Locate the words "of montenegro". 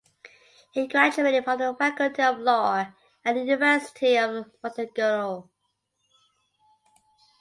4.17-5.47